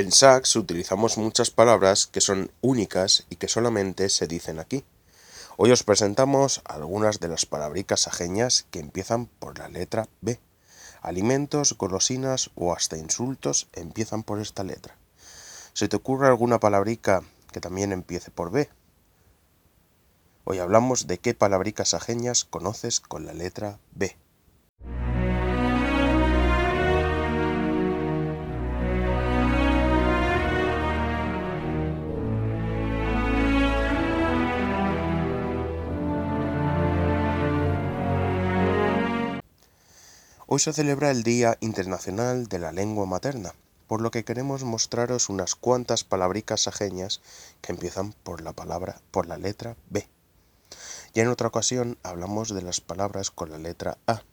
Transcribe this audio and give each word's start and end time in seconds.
En 0.00 0.12
Sax 0.12 0.56
utilizamos 0.56 1.18
muchas 1.18 1.50
palabras 1.50 2.06
que 2.06 2.22
son 2.22 2.50
únicas 2.62 3.26
y 3.28 3.36
que 3.36 3.48
solamente 3.48 4.08
se 4.08 4.26
dicen 4.26 4.58
aquí. 4.58 4.82
Hoy 5.58 5.72
os 5.72 5.82
presentamos 5.82 6.62
algunas 6.64 7.20
de 7.20 7.28
las 7.28 7.44
palabricas 7.44 8.08
ajeñas 8.08 8.64
que 8.70 8.80
empiezan 8.80 9.26
por 9.26 9.58
la 9.58 9.68
letra 9.68 10.08
B. 10.22 10.40
Alimentos, 11.02 11.76
golosinas 11.76 12.50
o 12.54 12.72
hasta 12.72 12.96
insultos 12.96 13.68
empiezan 13.74 14.22
por 14.22 14.40
esta 14.40 14.64
letra. 14.64 14.96
¿Se 15.74 15.86
te 15.86 15.96
ocurre 15.96 16.28
alguna 16.28 16.60
palabrica 16.60 17.22
que 17.52 17.60
también 17.60 17.92
empiece 17.92 18.30
por 18.30 18.50
B? 18.50 18.70
Hoy 20.44 20.60
hablamos 20.60 21.08
de 21.08 21.18
qué 21.18 21.34
palabricas 21.34 21.92
ajeñas 21.92 22.44
conoces 22.44 23.00
con 23.00 23.26
la 23.26 23.34
letra 23.34 23.78
B. 23.92 24.16
Hoy 40.52 40.58
se 40.58 40.72
celebra 40.72 41.12
el 41.12 41.22
Día 41.22 41.56
Internacional 41.60 42.48
de 42.48 42.58
la 42.58 42.72
Lengua 42.72 43.06
Materna, 43.06 43.54
por 43.86 44.00
lo 44.00 44.10
que 44.10 44.24
queremos 44.24 44.64
mostraros 44.64 45.28
unas 45.28 45.54
cuantas 45.54 46.02
palabricas 46.02 46.66
ajeñas 46.66 47.20
que 47.60 47.70
empiezan 47.70 48.14
por 48.24 48.40
la 48.40 48.52
palabra 48.52 49.00
por 49.12 49.26
la 49.26 49.38
letra 49.38 49.76
B. 49.90 50.08
Ya 51.14 51.22
en 51.22 51.28
otra 51.28 51.46
ocasión 51.46 51.98
hablamos 52.02 52.52
de 52.52 52.62
las 52.62 52.80
palabras 52.80 53.30
con 53.30 53.52
la 53.52 53.58
letra 53.58 53.96
A, 54.08 54.24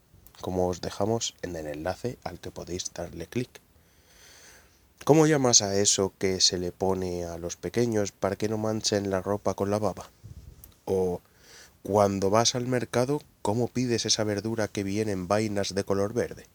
como 0.42 0.68
os 0.68 0.82
dejamos 0.82 1.36
en 1.44 1.56
el 1.56 1.68
enlace 1.68 2.18
al 2.24 2.40
que 2.40 2.50
podéis 2.50 2.92
darle 2.96 3.28
clic. 3.28 3.62
¿Cómo 5.06 5.28
llamas 5.28 5.62
a 5.62 5.76
eso 5.76 6.14
que 6.18 6.42
se 6.42 6.58
le 6.58 6.72
pone 6.72 7.26
a 7.26 7.38
los 7.38 7.58
pequeños 7.58 8.12
para 8.12 8.38
que 8.38 8.50
no 8.50 8.58
manchen 8.58 9.12
la 9.12 9.22
ropa 9.22 9.54
con 9.54 9.70
la 9.70 9.78
baba? 9.78 10.10
O 10.86 11.22
cuando 11.88 12.30
vas 12.30 12.54
al 12.54 12.68
mercado, 12.68 13.22
¿cómo 13.42 13.70
pides 13.70 14.06
esa 14.06 14.26
verdura 14.26 14.68
que 14.68 14.84
viene 14.84 15.14
en 15.14 15.30
vainas 15.30 15.74
de 15.74 15.86
color 15.86 16.14
verde? 16.14 16.46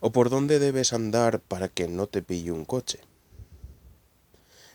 ¿O 0.00 0.12
por 0.12 0.30
dónde 0.30 0.58
debes 0.58 0.94
andar 0.94 1.40
para 1.40 1.68
que 1.68 1.88
no 1.88 2.06
te 2.06 2.22
pille 2.22 2.52
un 2.52 2.64
coche? 2.64 3.00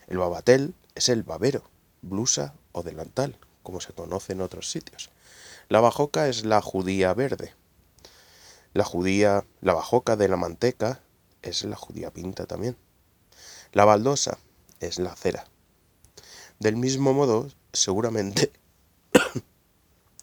El 0.06 0.20
babatel 0.20 0.76
es 0.94 1.10
el 1.10 1.24
babero, 1.24 1.64
blusa 2.04 2.54
o 2.74 2.84
delantal, 2.84 3.40
como 3.64 3.82
se 3.82 3.92
conoce 3.92 4.34
en 4.34 4.42
otros 4.42 4.70
sitios. 4.70 5.10
La 5.68 5.82
bajoca 5.82 6.28
es 6.28 6.46
la 6.46 6.62
judía 6.62 7.12
verde. 7.16 7.56
La 8.76 8.84
judía, 8.84 9.46
la 9.62 9.74
bajoca 9.74 10.16
de 10.16 10.28
la 10.28 10.38
manteca 10.38 11.02
es 11.42 11.64
la 11.64 11.76
judía 11.76 12.12
pinta 12.14 12.46
también. 12.46 12.78
La 13.72 13.86
baldosa 13.86 14.38
es 14.80 15.00
la 15.00 15.16
cera. 15.16 15.48
Del 16.60 16.76
mismo 16.78 17.16
modo, 17.16 17.50
seguramente 17.74 18.52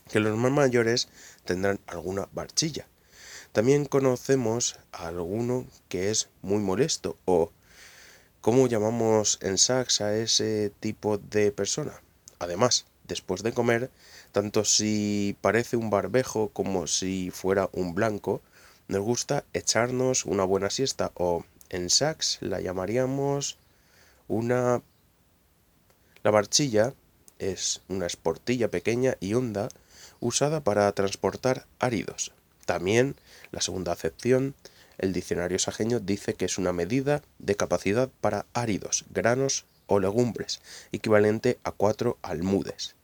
que 0.08 0.20
los 0.20 0.36
más 0.36 0.52
mayores 0.52 1.08
tendrán 1.44 1.80
alguna 1.86 2.28
barchilla. 2.32 2.86
También 3.52 3.86
conocemos 3.86 4.78
a 4.92 5.08
alguno 5.08 5.66
que 5.88 6.10
es 6.10 6.28
muy 6.42 6.58
molesto 6.58 7.16
o 7.24 7.50
¿cómo 8.40 8.66
llamamos 8.66 9.38
en 9.42 9.58
sax 9.58 10.00
a 10.00 10.16
ese 10.16 10.70
tipo 10.80 11.18
de 11.18 11.50
persona? 11.52 12.00
Además, 12.38 12.86
después 13.06 13.42
de 13.42 13.52
comer, 13.52 13.90
tanto 14.32 14.64
si 14.64 15.36
parece 15.40 15.76
un 15.76 15.90
barbejo 15.90 16.50
como 16.50 16.86
si 16.86 17.30
fuera 17.30 17.68
un 17.72 17.94
blanco, 17.94 18.42
nos 18.86 19.02
gusta 19.02 19.44
echarnos 19.52 20.24
una 20.24 20.44
buena 20.44 20.70
siesta 20.70 21.10
o 21.14 21.44
en 21.70 21.90
sax 21.90 22.38
la 22.40 22.60
llamaríamos 22.60 23.58
una... 24.28 24.82
La 26.22 26.30
barchilla 26.30 26.94
es 27.38 27.82
una 27.88 28.06
esportilla 28.06 28.70
pequeña 28.70 29.16
y 29.20 29.34
honda 29.34 29.68
usada 30.20 30.62
para 30.62 30.90
transportar 30.92 31.66
áridos. 31.78 32.32
También 32.66 33.16
la 33.50 33.60
segunda 33.60 33.92
acepción, 33.92 34.54
el 34.98 35.12
diccionario 35.12 35.58
sajeño 35.58 36.00
dice 36.00 36.34
que 36.34 36.44
es 36.44 36.58
una 36.58 36.72
medida 36.72 37.22
de 37.38 37.54
capacidad 37.54 38.10
para 38.20 38.46
áridos, 38.52 39.04
granos 39.10 39.64
o 39.86 40.00
legumbres, 40.00 40.60
equivalente 40.92 41.58
a 41.64 41.72
cuatro 41.72 42.18
almudes. 42.22 42.94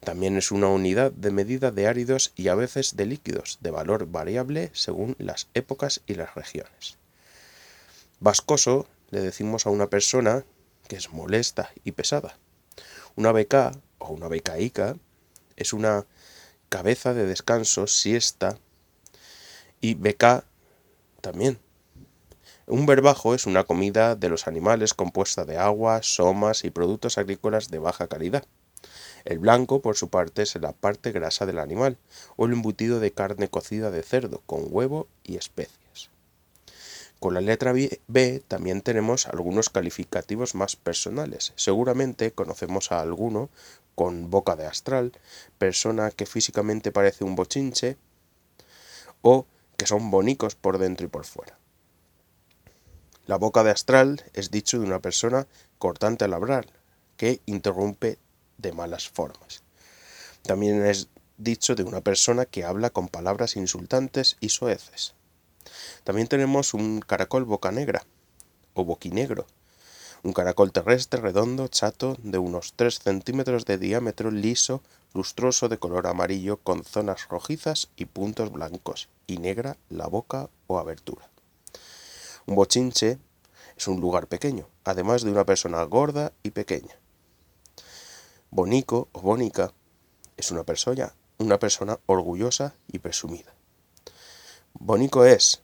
También 0.00 0.38
es 0.38 0.50
una 0.50 0.68
unidad 0.68 1.12
de 1.12 1.30
medida 1.30 1.70
de 1.70 1.86
áridos 1.86 2.32
y 2.34 2.48
a 2.48 2.54
veces 2.54 2.96
de 2.96 3.04
líquidos, 3.04 3.58
de 3.60 3.70
valor 3.70 4.06
variable 4.06 4.70
según 4.72 5.14
las 5.18 5.48
épocas 5.52 6.00
y 6.06 6.14
las 6.14 6.34
regiones. 6.34 6.96
Vascoso 8.18 8.86
le 9.10 9.20
decimos 9.20 9.66
a 9.66 9.70
una 9.70 9.88
persona 9.88 10.44
que 10.88 10.96
es 10.96 11.12
molesta 11.12 11.70
y 11.84 11.92
pesada. 11.92 12.38
Una 13.16 13.32
beca 13.32 13.72
o 13.98 14.08
una 14.08 14.28
becaica 14.28 14.96
es 15.56 15.72
una 15.72 16.06
cabeza 16.68 17.12
de 17.14 17.26
descanso, 17.26 17.86
siesta 17.86 18.58
y 19.80 19.94
beca 19.94 20.44
también. 21.20 21.58
Un 22.66 22.86
verbajo 22.86 23.34
es 23.34 23.46
una 23.46 23.64
comida 23.64 24.14
de 24.14 24.28
los 24.28 24.46
animales 24.46 24.94
compuesta 24.94 25.44
de 25.44 25.58
agua, 25.58 26.02
somas 26.02 26.64
y 26.64 26.70
productos 26.70 27.18
agrícolas 27.18 27.68
de 27.68 27.80
baja 27.80 28.06
calidad. 28.06 28.44
El 29.24 29.40
blanco, 29.40 29.82
por 29.82 29.96
su 29.96 30.08
parte, 30.08 30.42
es 30.42 30.54
la 30.54 30.72
parte 30.72 31.10
grasa 31.10 31.46
del 31.46 31.58
animal, 31.58 31.98
o 32.36 32.46
el 32.46 32.52
embutido 32.52 33.00
de 33.00 33.12
carne 33.12 33.48
cocida 33.48 33.90
de 33.90 34.02
cerdo, 34.02 34.40
con 34.46 34.66
huevo 34.68 35.08
y 35.24 35.36
especias. 35.36 35.79
Con 37.20 37.34
la 37.34 37.42
letra 37.42 37.72
B 37.74 38.42
también 38.48 38.80
tenemos 38.80 39.26
algunos 39.26 39.68
calificativos 39.68 40.54
más 40.54 40.74
personales. 40.74 41.52
Seguramente 41.54 42.32
conocemos 42.32 42.92
a 42.92 43.02
alguno 43.02 43.50
con 43.94 44.30
boca 44.30 44.56
de 44.56 44.66
astral, 44.66 45.12
persona 45.58 46.10
que 46.10 46.24
físicamente 46.24 46.92
parece 46.92 47.24
un 47.24 47.36
bochinche 47.36 47.98
o 49.20 49.44
que 49.76 49.86
son 49.86 50.10
bonicos 50.10 50.54
por 50.54 50.78
dentro 50.78 51.04
y 51.04 51.10
por 51.10 51.26
fuera. 51.26 51.58
La 53.26 53.36
boca 53.36 53.64
de 53.64 53.70
astral 53.70 54.24
es 54.32 54.50
dicho 54.50 54.78
de 54.78 54.86
una 54.86 55.00
persona 55.00 55.46
cortante 55.78 56.24
al 56.24 56.32
hablar, 56.32 56.66
que 57.18 57.42
interrumpe 57.44 58.18
de 58.56 58.72
malas 58.72 59.10
formas. 59.10 59.62
También 60.42 60.86
es 60.86 61.08
dicho 61.36 61.74
de 61.74 61.82
una 61.82 62.00
persona 62.00 62.46
que 62.46 62.64
habla 62.64 62.88
con 62.88 63.08
palabras 63.08 63.56
insultantes 63.56 64.38
y 64.40 64.48
soeces. 64.48 65.14
También 66.04 66.28
tenemos 66.28 66.74
un 66.74 67.00
caracol 67.00 67.44
boca 67.44 67.70
negra 67.70 68.04
o 68.74 68.84
boquinegro, 68.84 69.46
un 70.22 70.32
caracol 70.32 70.72
terrestre 70.72 71.20
redondo, 71.20 71.68
chato, 71.68 72.16
de 72.22 72.38
unos 72.38 72.74
3 72.74 72.98
centímetros 72.98 73.64
de 73.64 73.78
diámetro, 73.78 74.30
liso, 74.30 74.82
lustroso, 75.14 75.68
de 75.68 75.78
color 75.78 76.06
amarillo, 76.06 76.58
con 76.58 76.84
zonas 76.84 77.28
rojizas 77.28 77.88
y 77.96 78.04
puntos 78.04 78.52
blancos, 78.52 79.08
y 79.26 79.38
negra 79.38 79.76
la 79.88 80.06
boca 80.06 80.50
o 80.66 80.78
abertura. 80.78 81.28
Un 82.46 82.54
bochinche 82.54 83.18
es 83.76 83.88
un 83.88 84.00
lugar 84.00 84.26
pequeño, 84.26 84.68
además 84.84 85.22
de 85.22 85.30
una 85.30 85.44
persona 85.44 85.82
gorda 85.84 86.32
y 86.42 86.50
pequeña. 86.50 86.96
Bonico 88.50 89.08
o 89.12 89.20
bonica 89.20 89.72
es 90.36 90.50
una 90.50 90.64
persona, 90.64 91.14
una 91.38 91.58
persona 91.58 91.98
orgullosa 92.06 92.74
y 92.88 92.98
presumida. 92.98 93.54
Bonico 94.74 95.24
es 95.24 95.62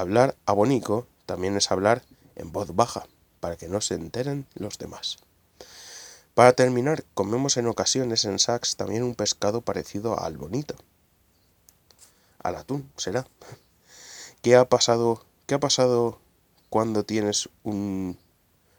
hablar 0.00 0.36
a 0.46 0.52
bonico, 0.52 1.06
también 1.26 1.56
es 1.56 1.70
hablar 1.70 2.02
en 2.36 2.52
voz 2.52 2.74
baja 2.74 3.06
para 3.40 3.56
que 3.56 3.68
no 3.68 3.80
se 3.80 3.94
enteren 3.94 4.46
los 4.54 4.78
demás. 4.78 5.18
Para 6.34 6.52
terminar, 6.52 7.04
comemos 7.14 7.56
en 7.56 7.66
ocasiones 7.66 8.24
en 8.24 8.38
Sachs 8.38 8.76
también 8.76 9.02
un 9.02 9.14
pescado 9.14 9.60
parecido 9.60 10.20
al 10.20 10.36
bonito. 10.36 10.76
Al 12.38 12.56
atún, 12.56 12.90
será. 12.96 13.26
¿Qué 14.40 14.54
ha 14.54 14.68
pasado, 14.68 15.24
qué 15.46 15.56
ha 15.56 15.60
pasado 15.60 16.20
cuando 16.70 17.02
tienes 17.04 17.48
un 17.64 18.16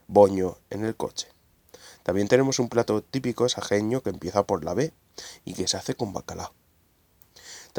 boño 0.07 0.57
en 0.69 0.85
el 0.85 0.95
coche? 0.95 1.27
También 2.03 2.29
tenemos 2.29 2.59
un 2.59 2.69
plato 2.69 3.03
típico 3.03 3.49
sajeño 3.49 4.01
que 4.01 4.09
empieza 4.09 4.43
por 4.43 4.63
la 4.63 4.73
B 4.73 4.93
y 5.43 5.53
que 5.53 5.67
se 5.67 5.75
hace 5.75 5.95
con 5.95 6.13
bacalao. 6.13 6.53